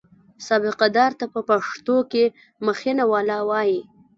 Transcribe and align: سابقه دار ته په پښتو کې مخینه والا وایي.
سابقه 0.47 0.87
دار 0.97 1.11
ته 1.19 1.25
په 1.33 1.39
پښتو 1.49 1.97
کې 2.11 2.23
مخینه 2.65 3.03
والا 3.13 3.39
وایي. 3.49 3.79